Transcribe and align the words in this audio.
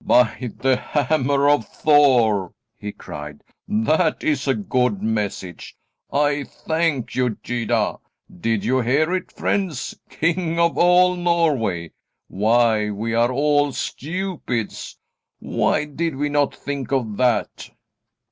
"By 0.03 0.49
the 0.57 0.77
hammer 0.77 1.47
of 1.47 1.67
Thor!" 1.67 2.53
he 2.79 2.91
cried, 2.91 3.43
"that 3.67 4.23
is 4.23 4.47
a 4.47 4.55
good 4.55 4.99
message. 5.03 5.77
I 6.11 6.43
thank 6.43 7.13
you, 7.13 7.37
Gyda. 7.43 7.99
Did 8.39 8.65
you 8.65 8.81
hear 8.81 9.13
it, 9.13 9.31
friends? 9.31 9.93
King 10.09 10.57
of 10.59 10.75
all 10.75 11.15
Norway! 11.15 11.91
Why, 12.27 12.89
we 12.89 13.13
are 13.13 13.31
all 13.31 13.73
stupids. 13.73 14.97
Why 15.37 15.85
did 15.85 16.15
we 16.15 16.29
not 16.29 16.55
think 16.55 16.91
of 16.91 17.17
that?" 17.17 17.69